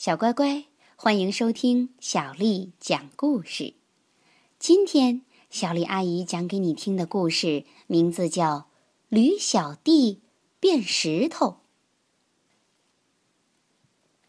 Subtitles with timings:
[0.00, 0.64] 小乖乖，
[0.96, 3.74] 欢迎收听小丽讲故事。
[4.58, 8.60] 今天，小丽阿姨讲给你听的故事名字叫
[9.10, 10.22] 《驴小弟
[10.58, 11.46] 变石头》。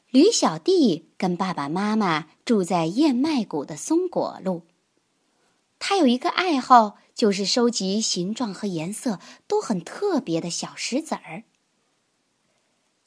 [0.09, 4.63] 驴小弟跟爸爸妈妈住在燕麦谷的松果路。
[5.79, 11.45] 他有一个爱好，就是收集形状和颜色都很特别的小石子儿。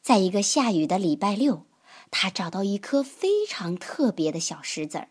[0.00, 1.66] 在一个下雨的礼拜六。
[2.16, 5.08] 他找到一颗非常特别的小石子儿。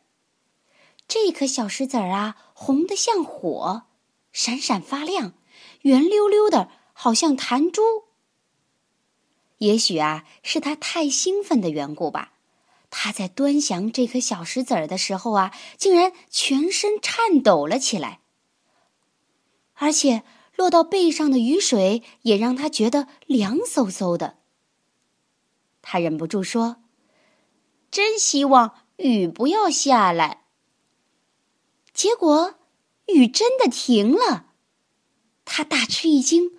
[1.05, 3.83] 这颗小石子儿啊，红的像火，
[4.31, 5.33] 闪闪发亮，
[5.81, 8.05] 圆溜溜的，好像弹珠。
[9.57, 12.31] 也许啊，是他太兴奋的缘故吧。
[12.89, 18.21] 他在端详这颗小石子儿的时候啊，竟然全身颤抖了起来。
[19.73, 20.23] 而且
[20.55, 24.37] 落到背上的雨水也让他觉得凉飕飕的。
[25.81, 26.77] 他忍不住说。
[27.93, 30.45] 真希望雨不要下来。
[31.93, 32.55] 结果，
[33.05, 34.47] 雨真的停了。
[35.45, 36.53] 他大吃一惊。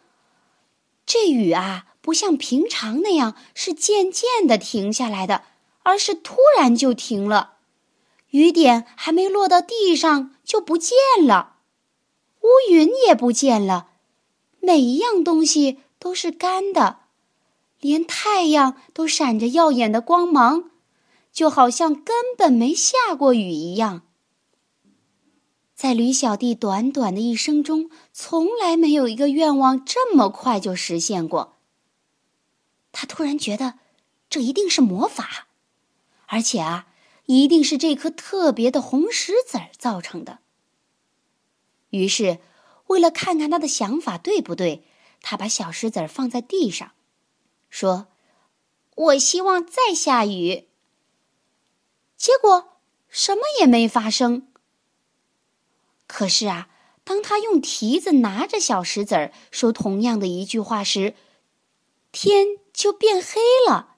[1.05, 5.43] 这雨啊，不像平常那样是渐渐的停下来的，
[5.83, 7.55] 而是突然就停了。
[8.31, 11.57] 雨点还没落到地上就不见了，
[12.43, 13.89] 乌云也不见了，
[14.61, 17.01] 每一样东西都是干的，
[17.81, 20.71] 连太阳都闪着耀眼的光芒。
[21.35, 24.07] 就好像根本没下过雨一样。
[25.75, 31.57] 在驴小弟短短的一生中，从来没有一个愿望这么快就实现过。
[32.93, 33.81] 他突然觉得，
[34.31, 35.49] 这一定是魔法，
[36.27, 36.87] 而且啊，
[37.27, 40.39] 一定是这颗特别的红石子儿造成的。
[41.91, 42.39] 于是，
[42.87, 44.85] 为了看看他的想法对不对，
[45.21, 46.93] 他把小石子儿放在地上，
[47.69, 48.07] 说
[48.95, 50.69] ：“我希望再下雨。”
[52.25, 52.79] 结果
[53.11, 54.49] 什么也没发生。
[56.07, 56.71] 可是啊，
[57.05, 61.15] 当他用蹄子拿着小石子儿说同样的一句话时，
[62.13, 63.97] 天就变黑了，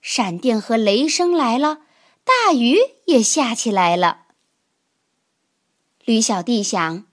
[0.00, 1.80] 闪电和雷声来了，
[2.22, 4.26] 大雨也下起来了。
[6.04, 7.04] 驴小弟想：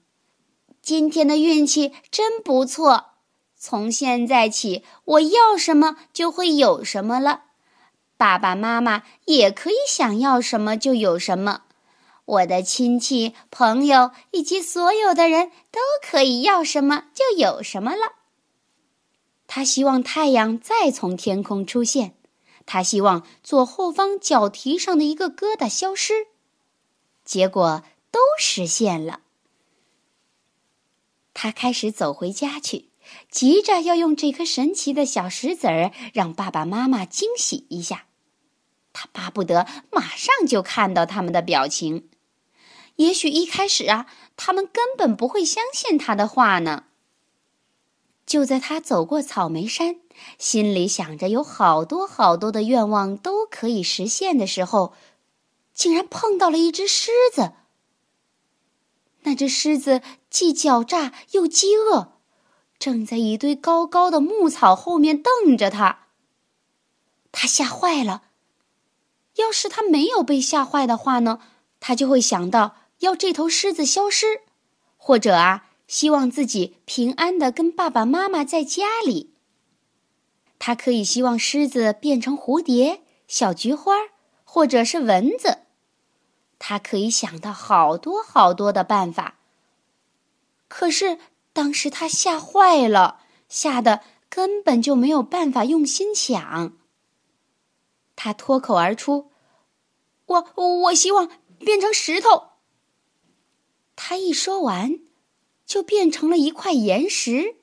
[0.80, 3.14] 今天的运气真不错，
[3.56, 7.46] 从现在起，我要什么就会有什么了。
[8.22, 11.62] 爸爸妈妈也可以想要什么就有什么，
[12.24, 18.12] 我的亲戚、朋友以及所有的人都可以要什么就有什么了。
[19.48, 22.14] 他希望太阳再从天空出现，
[22.64, 26.28] 他希望左后方脚蹄上的一个疙瘩消失，
[27.24, 29.22] 结果都实现了。
[31.34, 32.90] 他开始走回家去，
[33.28, 38.06] 急着要用这颗神奇的小石子儿让爸爸妈妈惊喜一下。
[38.92, 42.08] 他巴不得马上就看到他们的表情。
[42.96, 46.84] 也许一开始啊，他们根本不会相信他的话呢。
[48.26, 49.96] 就在他走过草莓山，
[50.38, 54.94] 心里想着有好多好多的愿望都可以实现的时候，
[55.74, 57.52] 竟然碰到了一只狮子。
[59.22, 62.18] 那只狮子既狡诈又饥饿，
[62.78, 66.06] 正在一堆高高的牧草后面瞪着他。
[67.32, 68.22] 他吓坏了。
[69.36, 71.38] 要是他没有被吓坏的话呢，
[71.80, 74.42] 他就会想到要这头狮子消失，
[74.96, 79.30] 或者啊，希望自己平安的跟爸爸妈妈在家里。
[80.58, 83.94] 他可以希望狮子变成蝴蝶、小菊花，
[84.44, 85.58] 或者是蚊子。
[86.58, 89.38] 他可以想到好多好多的办法。
[90.68, 91.18] 可是
[91.52, 96.72] 当时他吓坏了，吓得根本就没有办法用心想。
[98.24, 99.32] 他脱口而出
[100.26, 101.28] ：“我我希望
[101.58, 102.50] 变成石头。”
[103.96, 105.00] 他一说完，
[105.66, 107.56] 就变成了一块岩石。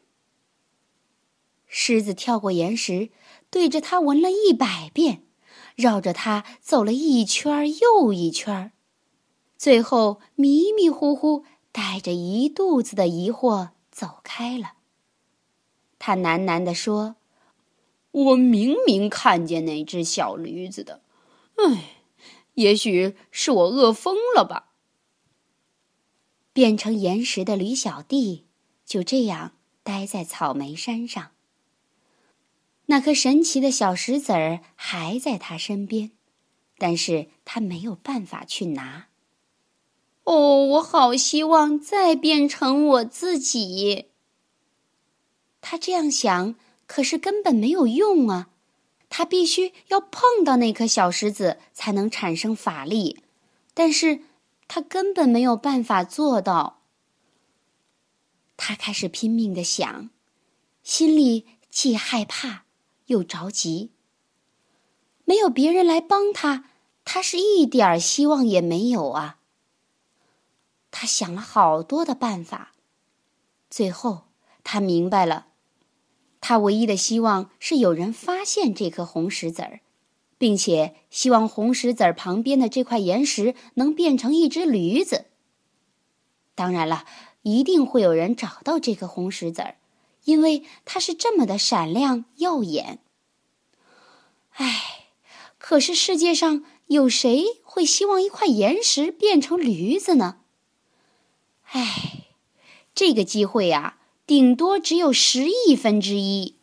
[1.65, 3.09] 狮子跳过岩石，
[3.49, 5.23] 对着他闻了一百遍，
[5.77, 8.73] 绕着他走了一圈又一圈，
[9.57, 14.73] 最后迷迷糊糊，带着一肚子的疑惑走开了。
[15.97, 17.15] 他喃喃地说。
[18.25, 21.01] 我明明看见那只小驴子的，
[21.55, 21.95] 唉，
[22.55, 24.73] 也许是我饿疯了吧。
[26.53, 28.45] 变成岩石的驴小弟
[28.85, 31.31] 就这样待在草莓山上。
[32.87, 36.11] 那颗神奇的小石子儿还在他身边，
[36.77, 39.07] 但是他没有办法去拿。
[40.23, 44.07] 哦，我好希望再变成我自己。
[45.61, 46.55] 他这样想。
[46.89, 48.49] 可是根本没有用啊！
[49.09, 53.21] 他必须要碰到那颗小石子才能产生法力，
[53.75, 54.21] 但是
[54.67, 56.81] 他根本没有办法做到。
[58.57, 60.09] 他开始拼命的想，
[60.81, 62.65] 心里既害怕
[63.05, 63.91] 又着急。
[65.25, 66.71] 没有别人来帮他，
[67.05, 69.37] 他是一点希望也没有啊。
[70.89, 72.71] 他想了好多的办法，
[73.69, 74.23] 最后
[74.63, 75.48] 他明白了，
[76.49, 79.81] 他唯一的希望是有人发现这颗红石子儿，
[80.39, 85.27] 并且希望红石子儿旁边的这块岩石能变成一只驴子。
[86.55, 87.05] 当然了，
[87.43, 89.75] 一定会有人找到这颗红石子儿，
[90.23, 92.97] 因为它是这么的闪亮耀眼。
[94.53, 95.05] 唉，
[95.59, 100.37] 可是世界上有谁会希望一块岩石变成驴子呢？
[101.65, 102.23] 唉，
[102.95, 103.98] 这个机会呀，
[104.29, 106.59] 顶多只有十亿分之一。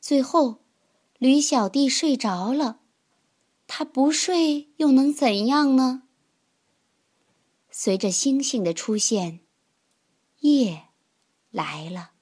[0.00, 0.64] 最后，
[1.18, 2.80] 驴小弟睡着了，
[3.66, 6.04] 他不睡又能怎样呢？
[7.70, 9.40] 随着星星的出现，
[10.38, 10.84] 夜
[11.50, 12.12] 来了。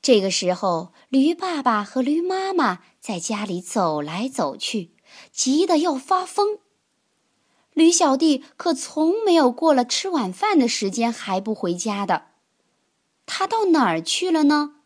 [0.00, 4.94] 这个时候，驴爸爸和驴妈妈在家里走来走去，
[5.32, 6.60] 急得要发疯。
[7.76, 12.28] 驴小弟可从没有过了吃晚饭的时间还不回家的，
[13.26, 14.76] 他到哪儿去了呢？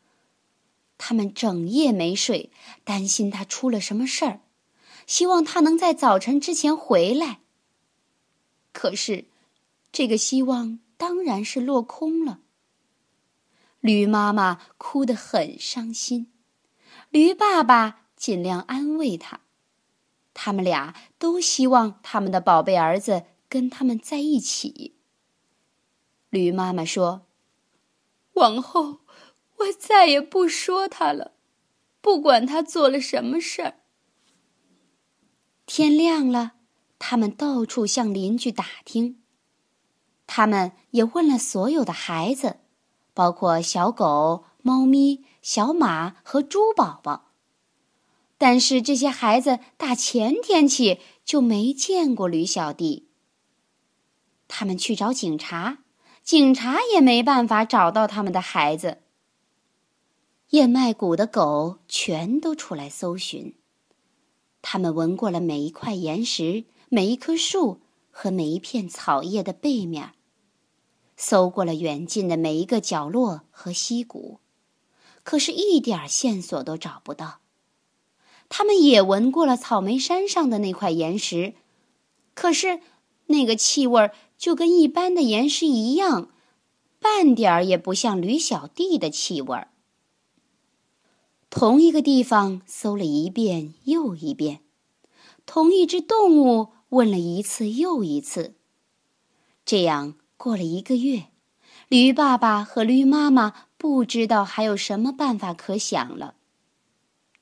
[0.99, 2.51] 他们整夜没睡，
[2.83, 4.41] 担心他出了什么事儿，
[5.07, 7.39] 希望他能在早晨之前回来。
[8.73, 9.27] 可是，
[9.93, 12.41] 这个希望当然是落空了。
[13.79, 16.33] 驴妈妈哭得很伤心，
[17.11, 19.43] 驴爸爸尽量安慰他。
[20.33, 24.97] 他们俩都希望他们的宝贝儿子跟他们在一起。
[26.31, 27.27] 驴妈妈说
[28.35, 29.01] ：“往后
[29.57, 31.33] 我再也不说他了，
[32.01, 33.75] 不管他做了什么事儿。”
[35.67, 36.53] 天亮了，
[36.99, 39.23] 他们到处向邻居打听，
[40.27, 42.61] 他们也问了所有的孩子，
[43.13, 47.30] 包括小狗、猫咪、小马和猪宝宝。
[48.43, 53.11] 但是这些孩子打前天起就没见过驴小弟。
[54.49, 55.81] 他们去找警察，
[56.23, 59.03] 警察也没办法找到他们的孩子。
[60.51, 63.55] 燕麦谷的狗全都出来搜寻，
[64.63, 70.15] 他们闻过了每一块岩石、每一棵树和每一片草叶的背面，
[71.15, 74.41] 搜过了远近的每一个角落和溪谷，
[75.23, 77.41] 可是一点线索都找不到。
[78.51, 81.55] 他们也闻过了草莓山上的那块岩石，
[82.35, 82.81] 可是
[83.27, 86.29] 那个气味就跟一般的岩石一样，
[86.99, 89.67] 半点儿也不像驴小弟的气味。
[91.49, 94.61] 同一个地方搜了一遍又一遍，
[95.47, 98.55] 同一只动物问了一次又一次。
[99.65, 101.27] 这样过了一个月，
[101.89, 106.35] 驴爸爸和驴妈妈不知道还有什么办法可想了。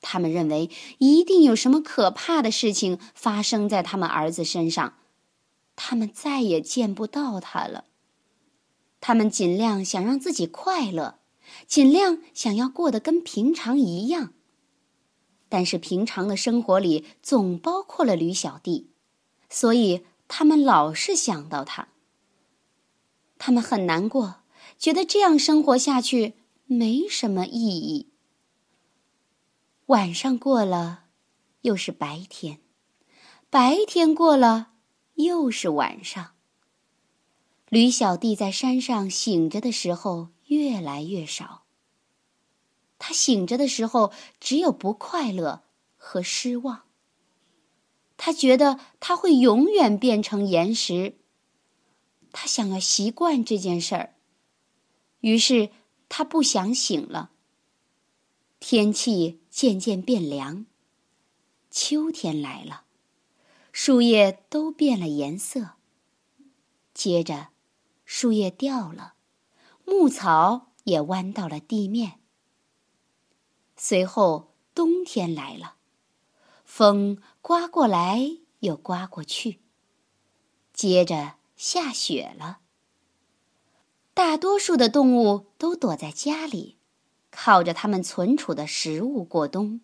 [0.01, 0.69] 他们认为
[0.99, 4.93] 一定有什么可怕的事情发生在他们儿子身上，
[5.75, 7.85] 他们再也见不到他了。
[9.01, 11.19] 他们尽量想让自己快乐，
[11.67, 14.33] 尽量想要过得跟平常一样。
[15.47, 18.91] 但是平常的生活里总包括了驴小弟，
[19.49, 21.87] 所以他们老是想到他。
[23.37, 24.43] 他们很难过，
[24.77, 26.33] 觉得这样生活下去
[26.65, 28.08] 没什么意义。
[29.89, 31.05] 晚上过了，
[31.61, 32.57] 又是白天；
[33.49, 34.73] 白天过了，
[35.15, 36.35] 又是晚上。
[37.69, 41.63] 驴小弟在山上醒着的时候越来越少。
[42.99, 45.63] 他醒着的时候只有不快乐
[45.97, 46.83] 和失望。
[48.15, 51.17] 他觉得他会永远变成岩石。
[52.31, 54.13] 他想要习惯这件事儿，
[55.21, 55.71] 于是
[56.07, 57.31] 他不想醒了。
[58.59, 60.65] 天气渐渐变凉，
[61.71, 62.83] 秋天来了，
[63.71, 65.75] 树叶都变了颜色。
[66.93, 67.47] 接着，
[68.03, 69.13] 树叶掉了，
[69.85, 72.19] 牧草也弯到了地面。
[73.77, 75.75] 随后，冬天来了，
[76.65, 79.61] 风刮过来又刮过去。
[80.73, 82.59] 接着，下雪了。
[84.13, 86.78] 大多数的动物都躲在家里。
[87.31, 89.81] 靠着他们存储的食物过冬。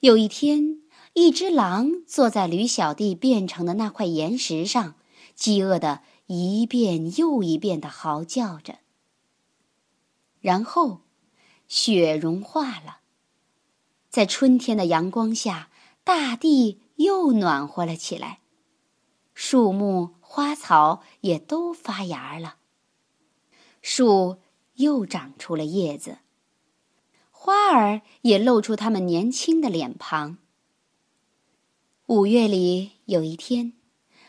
[0.00, 0.82] 有一天，
[1.14, 4.96] 一只狼坐在驴小弟变成的那块岩石上，
[5.34, 8.80] 饥饿的一遍又一遍的嚎叫着。
[10.40, 11.00] 然后，
[11.68, 12.98] 雪融化了，
[14.10, 15.70] 在春天的阳光下，
[16.04, 18.40] 大地又暖和了起来，
[19.32, 22.56] 树木、花草也都发芽了，
[23.80, 24.38] 树
[24.74, 26.18] 又长出了叶子，
[27.30, 30.38] 花儿也露出它们年轻的脸庞。
[32.06, 33.72] 五月里有一天，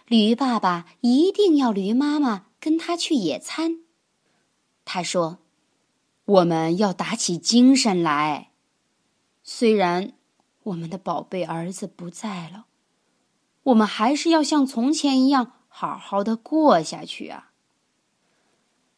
[0.08, 3.80] 驴爸爸一定要驴妈妈跟他去野餐。
[4.86, 5.40] 他说
[6.26, 8.52] ：“我们要打起精神来。
[9.44, 10.14] 虽然
[10.64, 12.68] 我们的宝贝儿子不在了，
[13.64, 17.52] 我们还是要像从前一样好好的过下去啊。”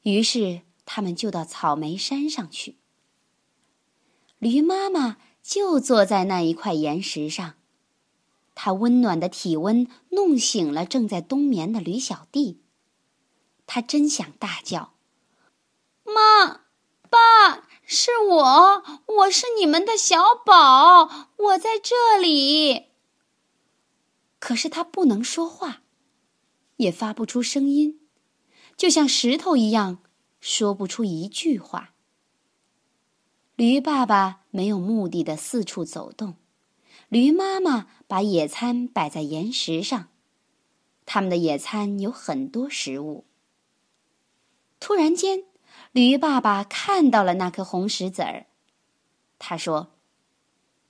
[0.03, 2.77] 于是他们就到草莓山上去。
[4.39, 7.55] 驴妈妈就坐在那一块岩石上。
[8.55, 12.61] 它温暖的体温弄醒了正在冬眠的驴小弟。
[13.67, 14.93] 他真想大叫
[16.03, 16.61] ：“妈，
[17.09, 22.85] 爸，是我，我是你们的小宝，我在这里。”
[24.39, 25.81] 可是他不能说话，
[26.77, 27.99] 也发不出声音，
[28.77, 29.99] 就像石头一样，
[30.47, 31.93] 说不出一句话。
[33.57, 36.35] 驴爸爸没有目的的四处走动。
[37.09, 40.07] 驴妈妈把野餐摆在岩石上，
[41.05, 43.25] 他们的野餐有很多食物。
[44.79, 45.43] 突然间，
[45.91, 48.47] 驴爸爸看到了那颗红石子儿，
[49.37, 49.91] 他说：“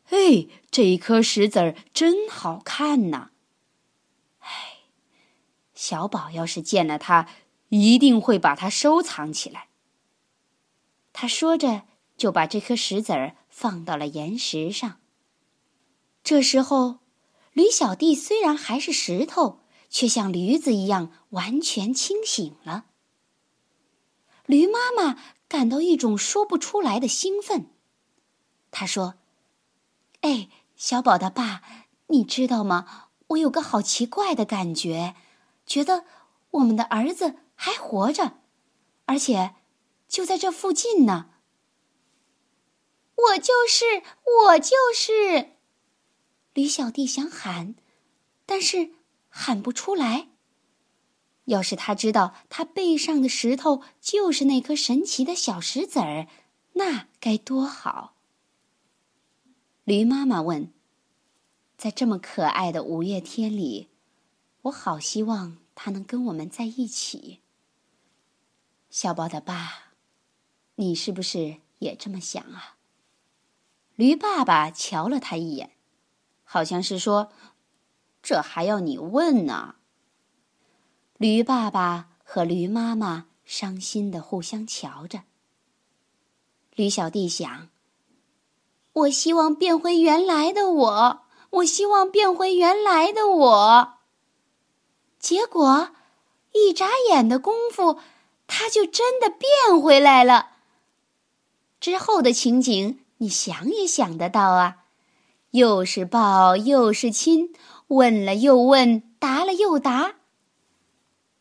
[0.06, 3.32] 嘿，这一颗石子儿真好看呐！
[4.38, 4.50] 哎，
[5.74, 7.28] 小宝要是见了它，
[7.70, 9.68] 一定会把它收藏起来。”
[11.14, 11.84] 他说着，
[12.16, 15.00] 就把这颗石子儿放到了岩石上。
[16.24, 17.00] 这时候，
[17.54, 22.86] 驴小弟虽然还是石头，却像驴子一样完全清醒了。
[24.46, 27.72] 驴妈妈感到一种说不出来的兴奋，
[28.70, 29.16] 她说
[30.22, 31.62] ：“哎，小宝的爸，
[32.08, 33.08] 你知道吗？
[33.30, 35.16] 我有个好奇怪的感觉，
[35.66, 36.06] 觉得
[36.52, 38.40] 我们的儿子还活着，
[39.08, 39.56] 而且
[40.08, 41.32] 就在这附近呢。”
[43.20, 44.04] 我就是，
[44.46, 45.58] 我就是。
[46.54, 47.76] 驴小弟想喊，
[48.46, 48.92] 但是
[49.28, 50.30] 喊不出来。
[51.46, 56.28] 要是他知道他背上的石头就是那颗神奇的小石子儿，
[56.74, 58.16] 那该多好！
[59.84, 60.72] 驴妈妈问
[61.76, 63.90] ：“在这么可爱的五月天里，
[64.64, 67.40] 我好希望他能跟我们在一起。”
[69.00, 69.92] 小宝的爸，
[70.74, 72.78] 你是不是也这么想啊？
[73.96, 75.74] 驴爸爸瞧了他一眼。
[76.44, 77.32] 好像是说，
[78.24, 79.76] 这还要你问呢。
[81.18, 85.22] 驴爸爸和驴妈妈伤心的互相瞧着。
[86.74, 87.70] 驴小弟想：
[88.94, 94.00] 我希望变回原来的我，我希望变回原来的我。
[95.20, 95.92] 结果，
[96.54, 98.00] 一眨眼的功夫，
[98.48, 100.52] 他就真的变回来了。
[101.80, 104.86] 之后的情景，你想也想得到啊。
[105.52, 107.54] 又是抱又是亲，
[107.88, 110.16] 问了又问，答了又答。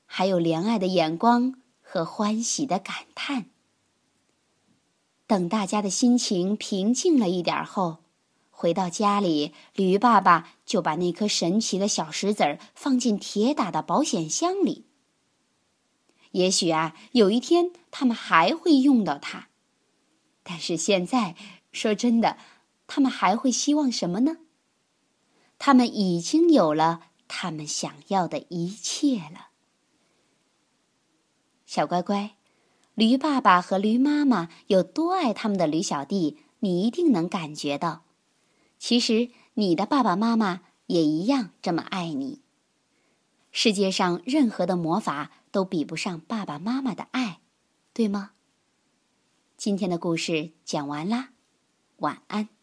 [0.05, 3.47] 还有怜爱的眼光和欢喜的感叹。
[5.27, 7.99] 等大家的心情平静了一点后，
[8.51, 14.87] 回到家里，驴爸爸就把那颗神奇的小石子儿放进铁打的保险箱里。
[16.37, 19.49] 也许啊，有一天他们还会用到它，
[20.43, 21.35] 但是现在，
[21.73, 22.37] 说真的。
[22.89, 24.37] 他们还会希望什么呢？
[25.59, 29.49] 他们已经有了他们想要的一切了。
[31.65, 32.37] 小乖乖，
[32.95, 38.05] 驴爸爸和驴妈妈有多爱他们的驴小弟，你一定能感觉到。
[38.79, 42.43] 其实，你的爸爸妈妈也一样这么爱你。
[43.51, 47.41] 世界上任何的魔法都比不上爸爸妈妈的爱，
[47.95, 48.33] 对吗？
[49.57, 51.31] 今天的故事讲完啦，
[51.97, 52.56] 晚安。